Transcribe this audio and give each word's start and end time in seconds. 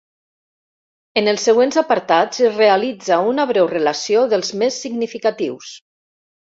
En 1.21 1.29
els 1.33 1.45
següents 1.49 1.77
apartats 1.83 2.41
es 2.49 2.57
realitza 2.63 3.21
una 3.35 3.47
breu 3.55 3.71
relació 3.77 4.27
dels 4.35 4.53
més 4.65 4.85
significatius. 4.89 5.75